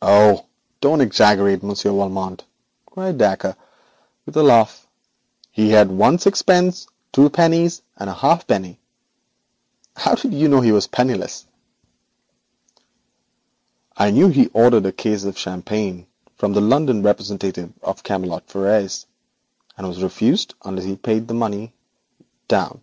[0.00, 0.46] 'Oh,
[0.80, 2.44] don't exaggerate, Monsieur Valmont,'
[2.86, 3.56] cried Dacre
[4.24, 4.84] with a gesture of pathetic protest;
[5.56, 8.78] 'his pocket held one sixpence, two pennies, and a halfpenny.
[9.96, 11.46] How came you to suspect he was penniless?'
[13.96, 16.06] 'I knew he ordered a case of champagne
[16.36, 19.04] from the London representative of Camelot Frères,
[19.76, 21.74] and was refused unless he paid the money
[22.46, 22.82] down.'